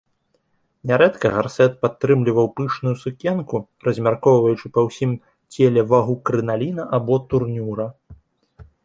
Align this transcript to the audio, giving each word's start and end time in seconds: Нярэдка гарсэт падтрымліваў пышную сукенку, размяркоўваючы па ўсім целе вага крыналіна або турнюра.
Нярэдка 0.91 1.27
гарсэт 1.33 1.75
падтрымліваў 1.85 2.47
пышную 2.59 2.93
сукенку, 3.03 3.55
размяркоўваючы 3.89 4.71
па 4.79 4.85
ўсім 4.87 5.11
целе 5.57 5.81
вага 5.93 6.13
крыналіна 6.31 6.83
або 7.01 7.19
турнюра. 7.35 7.87